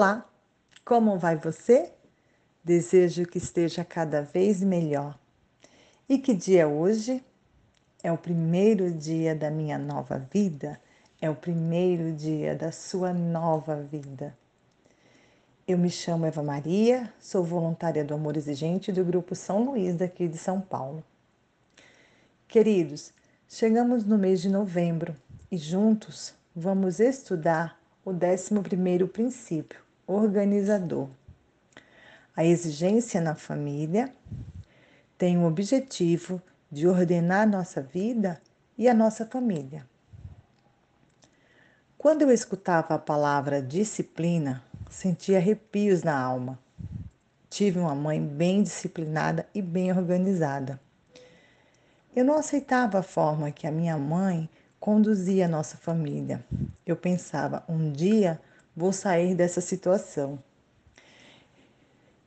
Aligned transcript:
Olá, 0.00 0.26
como 0.82 1.18
vai 1.18 1.36
você? 1.36 1.92
Desejo 2.64 3.26
que 3.26 3.36
esteja 3.36 3.84
cada 3.84 4.22
vez 4.22 4.62
melhor. 4.62 5.14
E 6.08 6.16
que 6.16 6.32
dia 6.32 6.62
é 6.62 6.66
hoje? 6.66 7.22
É 8.02 8.10
o 8.10 8.16
primeiro 8.16 8.90
dia 8.90 9.34
da 9.34 9.50
minha 9.50 9.76
nova 9.76 10.16
vida? 10.32 10.80
É 11.20 11.28
o 11.28 11.34
primeiro 11.34 12.12
dia 12.12 12.56
da 12.56 12.72
sua 12.72 13.12
nova 13.12 13.76
vida. 13.76 14.34
Eu 15.68 15.76
me 15.76 15.90
chamo 15.90 16.24
Eva 16.24 16.42
Maria, 16.42 17.12
sou 17.20 17.44
voluntária 17.44 18.02
do 18.02 18.14
Amor 18.14 18.38
Exigente 18.38 18.90
do 18.90 19.04
Grupo 19.04 19.34
São 19.34 19.62
Luís, 19.62 19.96
daqui 19.96 20.26
de 20.26 20.38
São 20.38 20.62
Paulo. 20.62 21.04
Queridos, 22.48 23.12
chegamos 23.46 24.02
no 24.02 24.16
mês 24.16 24.40
de 24.40 24.48
novembro 24.48 25.14
e 25.52 25.58
juntos 25.58 26.32
vamos 26.56 27.00
estudar 27.00 27.78
o 28.02 28.12
11 28.12 29.06
princípio, 29.12 29.89
organizador. 30.10 31.08
A 32.36 32.44
exigência 32.44 33.20
na 33.20 33.34
família 33.34 34.12
tem 35.16 35.38
o 35.38 35.46
objetivo 35.46 36.40
de 36.70 36.86
ordenar 36.86 37.48
nossa 37.48 37.82
vida 37.82 38.40
e 38.76 38.88
a 38.88 38.94
nossa 38.94 39.26
família. 39.26 39.86
Quando 41.98 42.22
eu 42.22 42.30
escutava 42.30 42.94
a 42.94 42.98
palavra 42.98 43.60
disciplina, 43.60 44.62
sentia 44.88 45.36
arrepios 45.36 46.02
na 46.02 46.18
alma. 46.18 46.58
Tive 47.50 47.78
uma 47.78 47.94
mãe 47.94 48.24
bem 48.24 48.62
disciplinada 48.62 49.46
e 49.54 49.60
bem 49.60 49.92
organizada. 49.92 50.80
Eu 52.16 52.24
não 52.24 52.38
aceitava 52.38 53.00
a 53.00 53.02
forma 53.02 53.50
que 53.50 53.66
a 53.66 53.70
minha 53.70 53.98
mãe 53.98 54.48
conduzia 54.78 55.44
a 55.44 55.48
nossa 55.48 55.76
família. 55.76 56.42
Eu 56.86 56.96
pensava, 56.96 57.62
um 57.68 57.92
dia 57.92 58.40
vou 58.80 58.94
sair 58.94 59.34
dessa 59.34 59.60
situação. 59.60 60.38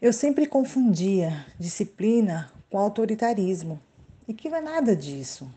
Eu 0.00 0.12
sempre 0.12 0.46
confundia 0.46 1.46
disciplina 1.58 2.52
com 2.68 2.78
autoritarismo 2.78 3.80
e 4.28 4.34
que 4.34 4.50
não 4.50 4.58
é 4.58 4.60
nada 4.60 4.94
disso. 4.94 5.50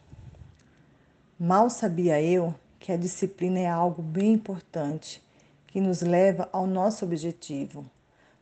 Mal 1.38 1.70
sabia 1.70 2.22
eu 2.22 2.56
que 2.80 2.94
a 2.94 2.98
disciplina 2.98 3.60
é 3.60 3.68
algo 3.68 4.02
bem 4.02 4.32
importante 4.32 5.22
que 5.68 5.82
nos 5.82 6.00
leva 6.00 6.48
ao 6.54 6.66
nosso 6.66 7.04
objetivo, 7.04 7.86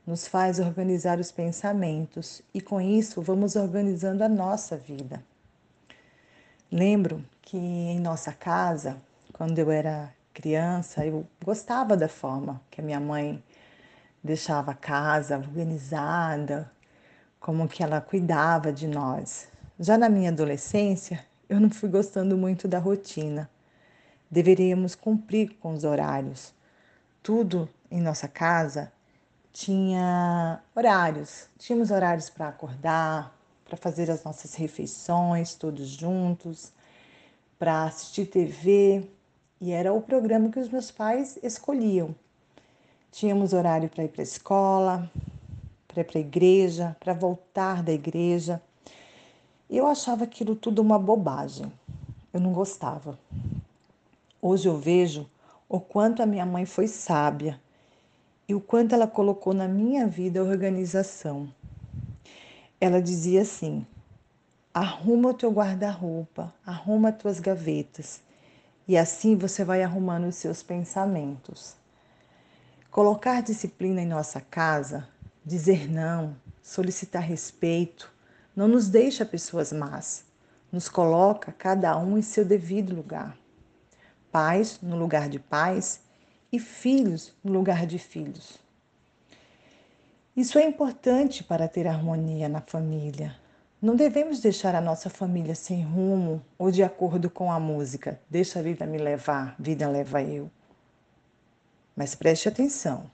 nos 0.06 0.28
faz 0.28 0.60
organizar 0.60 1.20
os 1.20 1.32
pensamentos 1.32 2.44
e 2.54 2.62
com 2.62 2.80
isso 2.80 3.24
vamos 3.24 3.56
organizando 3.56 4.24
a 4.24 4.30
nossa 4.30 4.78
vida. 4.78 5.24
Lembro 6.72 7.26
que 7.42 7.58
em 7.58 8.00
nossa 8.00 8.32
casa, 8.32 9.02
quando 9.34 9.58
eu 9.58 9.72
era 9.72 10.14
criança, 10.36 11.06
eu 11.06 11.26
gostava 11.44 11.96
da 11.96 12.10
forma 12.10 12.62
que 12.70 12.82
a 12.82 12.84
minha 12.84 13.00
mãe 13.00 13.42
deixava 14.22 14.72
a 14.72 14.76
casa 14.76 15.38
organizada, 15.38 16.70
como 17.40 17.68
que 17.68 17.82
ela 17.82 18.02
cuidava 18.02 18.72
de 18.72 18.86
nós. 18.86 19.48
Já 19.80 19.98
na 19.98 20.10
minha 20.10 20.30
adolescência, 20.30 21.26
eu 21.48 21.60
não 21.60 21.70
fui 21.70 21.88
gostando 21.88 22.38
muito 22.38 22.68
da 22.68 22.80
rotina. 22.80 23.50
Deveríamos 24.30 24.94
cumprir 24.94 25.56
com 25.60 25.74
os 25.74 25.86
horários. 25.86 26.54
Tudo 27.24 27.70
em 27.90 28.02
nossa 28.02 28.28
casa 28.28 28.92
tinha 29.54 30.60
horários. 30.76 31.48
Tínhamos 31.58 31.92
horários 31.92 32.30
para 32.30 32.50
acordar, 32.50 33.34
para 33.64 33.78
fazer 33.78 34.12
as 34.12 34.24
nossas 34.24 34.54
refeições 34.56 35.56
todos 35.56 35.88
juntos, 35.88 36.74
para 37.58 37.86
assistir 37.86 38.26
TV, 38.26 39.10
e 39.60 39.72
era 39.72 39.94
o 39.94 40.02
programa 40.02 40.50
que 40.50 40.60
os 40.60 40.70
meus 40.70 40.92
pais 40.92 41.40
escolhiam. 41.42 42.14
Tínhamos 43.12 43.54
horário 43.54 43.90
para 43.90 44.04
ir 44.04 44.10
para 44.10 44.22
a 44.22 44.24
escola, 44.24 45.12
para 45.88 46.02
ir 46.02 46.04
para 46.04 46.18
a 46.18 46.22
igreja, 46.22 46.96
para 47.00 47.14
voltar 47.14 47.82
da 47.82 47.92
igreja. 47.92 48.62
Eu 49.70 49.88
achava 49.88 50.26
aquilo 50.26 50.56
tudo 50.56 50.82
uma 50.82 51.00
bobagem. 51.00 51.72
Eu 52.34 52.40
não 52.40 52.52
gostava. 52.52 53.18
Hoje 54.42 54.68
eu 54.68 54.78
vejo 54.78 55.30
o 55.70 55.80
quanto 55.80 56.22
a 56.22 56.26
minha 56.26 56.46
mãe 56.46 56.66
foi 56.66 56.88
sábia 56.88 57.60
e 58.48 58.54
o 58.54 58.62
quanto 58.62 58.94
ela 58.94 59.08
colocou 59.08 59.54
na 59.54 59.68
minha 59.68 60.06
vida 60.06 60.40
a 60.40 60.44
organização. 60.44 61.50
Ela 62.80 63.02
dizia 63.02 63.42
assim: 63.42 63.86
arruma 64.74 65.30
o 65.30 65.34
teu 65.34 65.52
guarda-roupa, 65.52 66.54
arruma 66.66 67.10
as 67.10 67.18
tuas 67.18 67.40
gavetas, 67.40 68.22
e 68.88 68.98
assim 68.98 69.36
você 69.36 69.64
vai 69.64 69.84
arrumando 69.84 70.28
os 70.28 70.36
seus 70.36 70.62
pensamentos. 70.62 71.76
Colocar 72.92 73.42
disciplina 73.42 74.02
em 74.02 74.06
nossa 74.06 74.40
casa, 74.40 75.08
dizer 75.44 75.90
não, 75.90 76.36
solicitar 76.62 77.22
respeito, 77.22 78.12
não 78.56 78.68
nos 78.68 78.88
deixa 78.88 79.26
pessoas 79.26 79.74
más, 79.74 80.24
nos 80.72 80.88
coloca 80.88 81.52
cada 81.52 81.98
um 81.98 82.18
em 82.18 82.22
seu 82.22 82.46
devido 82.46 82.96
lugar. 82.96 83.38
Pais 84.32 84.80
no 84.82 84.96
lugar 84.96 85.30
de 85.30 85.40
pais 85.40 86.02
e 86.52 86.60
filhos 86.60 87.34
no 87.44 87.52
lugar 87.52 87.86
de 87.86 88.00
filhos. 88.00 88.60
Isso 90.36 90.60
é 90.60 90.66
importante 90.66 91.44
para 91.44 91.68
ter 91.68 91.88
harmonia 91.88 92.50
na 92.50 92.62
família. 92.62 93.36
Não 93.86 93.96
devemos 93.96 94.40
deixar 94.40 94.74
a 94.74 94.82
nossa 94.82 95.12
família 95.12 95.54
sem 95.54 95.84
rumo 95.84 96.44
ou 96.58 96.72
de 96.72 96.82
acordo 96.82 97.30
com 97.30 97.52
a 97.52 97.60
música. 97.60 98.20
Deixa 98.28 98.58
a 98.58 98.62
vida 98.64 98.84
me 98.88 98.98
levar, 98.98 99.56
vida 99.60 99.88
leva 99.88 100.24
eu. 100.24 100.50
Mas 101.96 102.16
preste 102.16 102.50
atenção. 102.50 103.12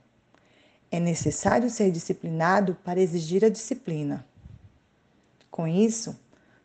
É 0.89 0.97
necessário 0.97 1.69
ser 1.69 1.91
disciplinado 1.91 2.73
para 2.85 3.01
exigir 3.01 3.43
a 3.43 3.49
disciplina. 3.49 4.25
Com 5.51 5.67
isso, 5.67 6.17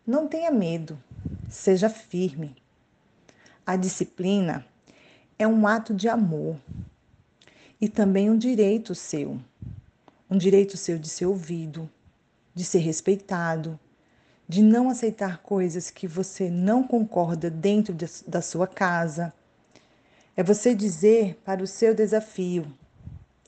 não 0.06 0.28
tenha 0.28 0.52
medo, 0.52 0.96
seja 1.50 1.90
firme. 1.90 2.54
A 3.66 3.74
disciplina 3.74 4.64
é 5.36 5.48
um 5.48 5.66
ato 5.66 5.92
de 5.92 6.08
amor 6.08 6.56
e 7.80 7.88
também 7.88 8.30
um 8.30 8.38
direito 8.38 8.94
seu 8.94 9.36
um 10.30 10.38
direito 10.38 10.76
seu 10.76 10.96
de 10.96 11.08
ser 11.08 11.26
ouvido, 11.26 11.90
de 12.54 12.62
ser 12.62 12.78
respeitado, 12.78 13.78
de 14.48 14.62
não 14.62 14.88
aceitar 14.88 15.38
coisas 15.38 15.90
que 15.90 16.06
você 16.06 16.48
não 16.48 16.82
concorda 16.82 17.50
dentro 17.50 17.92
de, 17.92 18.06
da 18.26 18.40
sua 18.40 18.66
casa. 18.66 19.32
É 20.36 20.42
você 20.42 20.74
dizer 20.74 21.40
para 21.44 21.62
o 21.62 21.66
seu 21.66 21.94
desafio: 21.94 22.66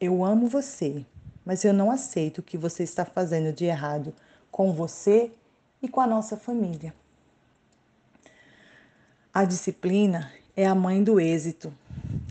Eu 0.01 0.25
amo 0.25 0.49
você, 0.49 1.05
mas 1.45 1.65
eu 1.65 1.73
não 1.73 1.91
aceito 1.91 2.39
o 2.39 2.43
que 2.43 2.59
você 2.59 2.83
está 2.83 3.05
fazendo 3.05 3.53
de 3.53 3.65
errado 3.65 4.15
com 4.51 4.73
você 4.73 5.31
e 5.81 5.89
com 5.89 6.01
a 6.01 6.07
nossa 6.07 6.37
família. 6.37 6.95
A 9.33 9.45
disciplina 9.45 10.33
é 10.57 10.67
a 10.67 10.75
mãe 10.75 11.05
do 11.05 11.21
êxito, 11.21 11.73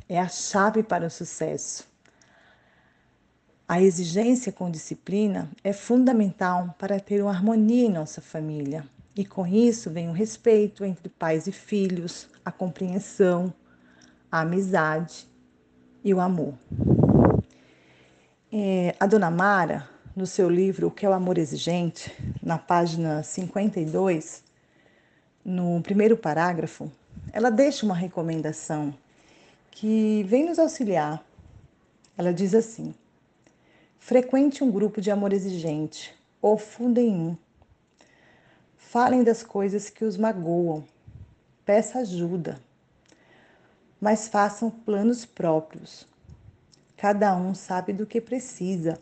é 0.09 0.19
a 0.19 0.27
chave 0.27 0.83
para 0.83 1.07
o 1.07 1.09
sucesso. 1.09 1.87
A 3.69 3.81
exigência 3.81 4.49
com 4.49 4.71
disciplina 4.71 5.51
é 5.61 5.73
fundamental 5.73 6.73
para 6.79 7.01
ter 7.01 7.21
uma 7.21 7.31
harmonia 7.31 7.85
em 7.85 7.91
nossa 7.91 8.21
família. 8.21 8.85
E 9.13 9.25
com 9.25 9.45
isso 9.45 9.89
vem 9.89 10.07
o 10.07 10.13
respeito 10.13 10.85
entre 10.85 11.09
pais 11.09 11.47
e 11.47 11.51
filhos, 11.51 12.29
a 12.45 12.51
compreensão, 12.51 13.53
a 14.31 14.39
amizade 14.39 15.27
e 16.01 16.13
o 16.13 16.21
amor. 16.21 16.53
É, 18.49 18.95
a 18.97 19.05
dona 19.05 19.29
Mara, 19.29 19.89
no 20.15 20.25
seu 20.25 20.49
livro 20.49 20.87
O 20.87 20.91
que 20.91 21.05
é 21.05 21.09
o 21.09 21.13
Amor 21.13 21.37
Exigente, 21.37 22.15
na 22.41 22.57
página 22.57 23.21
52, 23.21 24.45
no 25.43 25.81
primeiro 25.81 26.15
parágrafo, 26.15 26.89
ela 27.33 27.49
deixa 27.49 27.85
uma 27.85 27.95
recomendação 27.95 28.93
que 29.71 30.23
vem 30.23 30.45
nos 30.45 30.57
auxiliar. 30.57 31.21
Ela 32.17 32.33
diz 32.33 32.55
assim: 32.55 32.95
Frequente 33.99 34.63
um 34.63 34.71
grupo 34.71 35.01
de 35.01 35.11
amor 35.11 35.33
exigente 35.33 36.15
ou 36.41 36.57
fundem 36.57 37.09
um. 37.09 37.37
Falem 38.77 39.23
das 39.23 39.43
coisas 39.43 39.89
que 39.89 40.05
os 40.05 40.15
magoam. 40.15 40.85
Peça 41.65 41.99
ajuda. 41.99 42.61
Mas 43.99 44.27
façam 44.27 44.69
planos 44.69 45.25
próprios. 45.25 46.07
Cada 46.95 47.35
um 47.35 47.53
sabe 47.53 47.91
do 47.91 48.05
que 48.05 48.21
precisa 48.21 48.97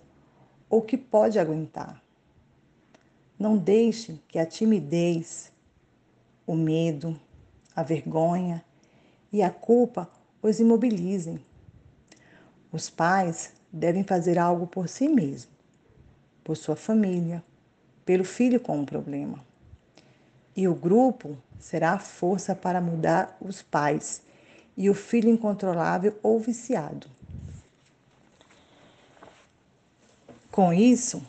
ou 0.69 0.81
que 0.81 0.97
pode 0.97 1.37
aguentar. 1.37 2.01
Não 3.37 3.57
deixe 3.57 4.19
que 4.27 4.39
a 4.39 4.45
timidez, 4.45 5.51
o 6.47 6.55
medo, 6.55 7.19
a 7.75 7.83
vergonha 7.83 8.63
e 9.31 9.43
a 9.43 9.51
culpa 9.51 10.09
os 10.41 10.59
imobilizem. 10.59 11.39
Os 12.71 12.89
pais 12.89 13.53
devem 13.75 14.05
fazer 14.05 14.39
algo 14.39 14.65
por 14.65 14.87
si 14.87 15.09
mesmo, 15.09 15.51
por 16.45 16.55
sua 16.55 16.77
família, 16.77 17.43
pelo 18.05 18.23
filho 18.23 18.57
com 18.57 18.79
um 18.79 18.85
problema. 18.85 19.43
E 20.55 20.65
o 20.65 20.73
grupo 20.73 21.37
será 21.59 21.91
a 21.91 21.99
força 21.99 22.55
para 22.55 22.79
mudar 22.79 23.37
os 23.41 23.61
pais 23.61 24.21
e 24.77 24.89
o 24.89 24.93
filho 24.93 25.29
incontrolável 25.29 26.17
ou 26.23 26.39
viciado. 26.39 27.07
Com 30.49 30.71
isso, 30.71 31.21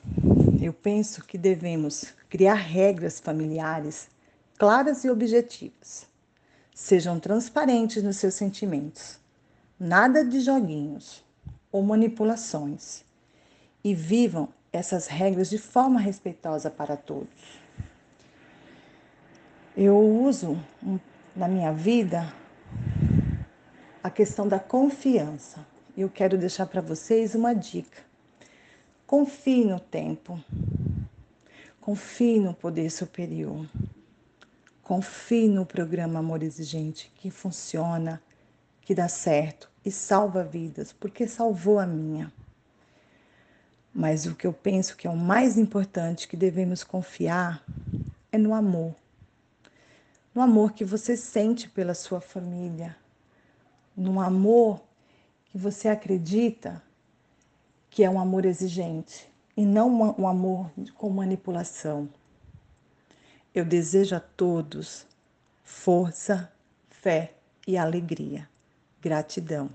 eu 0.63 0.73
penso 0.73 1.25
que 1.25 1.37
devemos 1.37 2.15
criar 2.29 2.55
regras 2.55 3.19
familiares 3.19 4.09
claras 4.57 5.03
e 5.05 5.11
objetivas. 5.11 6.07
Sejam 6.73 7.19
transparentes 7.19 8.05
nos 8.05 8.19
seus 8.19 8.35
sentimentos. 8.35 9.19
Nada 9.81 10.25
de 10.25 10.41
joguinhos 10.41 11.26
ou 11.77 11.83
manipulações. 11.83 13.05
E 13.85 13.95
vivam 13.95 14.49
essas 14.73 15.07
regras 15.07 15.51
de 15.51 15.59
forma 15.59 16.01
respeitosa 16.01 16.71
para 16.71 16.97
todos. 16.97 17.61
Eu 19.77 19.99
uso 19.99 20.59
na 21.35 21.47
minha 21.47 21.73
vida 21.73 22.33
a 24.03 24.09
questão 24.09 24.49
da 24.49 24.59
confiança. 24.59 25.67
Eu 25.95 26.09
quero 26.09 26.39
deixar 26.39 26.65
para 26.65 26.81
vocês 26.81 27.35
uma 27.35 27.55
dica. 27.55 28.03
Confie 29.07 29.65
no 29.65 29.79
tempo. 29.79 30.43
Confie 31.79 32.41
no 32.41 32.55
poder 32.55 32.91
superior. 32.91 33.69
Confie 34.83 35.47
no 35.47 35.67
programa 35.67 36.21
Amor 36.21 36.43
Exigente 36.43 37.13
que 37.17 37.31
funciona, 37.31 38.23
que 38.87 38.95
dá 38.95 39.09
certo 39.09 39.69
e 39.85 39.91
salva 39.91 40.45
vidas, 40.45 40.93
porque 40.93 41.27
salvou 41.27 41.81
a 41.81 41.85
minha. 41.85 42.33
Mas 43.93 44.27
o 44.27 44.35
que 44.37 44.47
eu 44.47 44.53
penso 44.53 44.97
que 44.97 45.09
é 45.09 45.11
o 45.11 45.17
mais 45.17 45.59
importante 45.59 46.29
que 46.29 46.37
devemos 46.37 46.85
confiar 46.85 47.65
é 48.31 48.39
no 48.39 48.55
amor. 48.55 48.95
No 50.33 50.41
amor 50.41 50.73
que 50.73 50.85
você 50.85 51.17
sente 51.17 51.69
pela 51.69 51.95
sua 51.95 52.21
família, 52.21 52.97
no 53.97 54.21
amor 54.21 54.81
que 55.47 55.59
você 55.59 55.89
acredita 55.89 56.81
que 57.91 58.05
é 58.05 58.11
um 58.11 58.21
amor 58.21 58.45
exigente 58.45 59.29
e 59.57 59.67
não 59.67 60.15
um 60.17 60.29
amor 60.29 60.71
com 60.95 61.11
manipulação. 61.11 62.09
Eu 63.53 63.65
desejo 63.65 64.15
a 64.15 64.21
todos 64.21 65.07
força, 65.65 66.53
fé 66.89 67.33
e 67.67 67.77
alegria. 67.77 68.49
Gratidão. 69.01 69.71